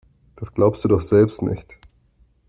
Das 0.35 0.51
glaubst 0.51 0.83
du 0.83 0.87
doch 0.87 1.01
selbst 1.03 1.43
nicht. 1.43 1.75